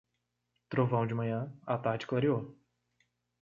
[0.67, 2.57] Trovão de manhã, a tarde clareou.